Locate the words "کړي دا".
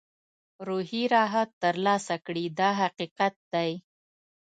2.25-2.69